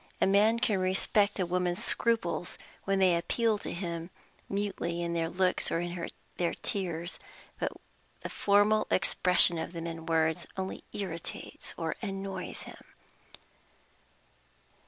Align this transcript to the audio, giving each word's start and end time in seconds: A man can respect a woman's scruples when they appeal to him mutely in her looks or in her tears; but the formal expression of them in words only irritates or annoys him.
A 0.19 0.25
man 0.25 0.57
can 0.57 0.79
respect 0.79 1.39
a 1.39 1.45
woman's 1.45 1.83
scruples 1.85 2.57
when 2.85 2.97
they 2.97 3.15
appeal 3.15 3.59
to 3.59 3.71
him 3.71 4.09
mutely 4.49 5.03
in 5.03 5.15
her 5.15 5.29
looks 5.29 5.71
or 5.71 5.79
in 5.79 5.91
her 5.91 6.07
tears; 6.63 7.19
but 7.59 7.71
the 8.21 8.29
formal 8.29 8.87
expression 8.89 9.59
of 9.59 9.73
them 9.73 9.85
in 9.85 10.07
words 10.07 10.47
only 10.57 10.83
irritates 10.91 11.75
or 11.77 11.97
annoys 12.01 12.63
him. 12.63 12.83